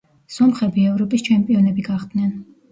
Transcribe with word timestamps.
სომხები 0.37 0.87
ევროპის 0.93 1.27
ჩემპიონები 1.29 1.89
გახდნენ. 1.93 2.37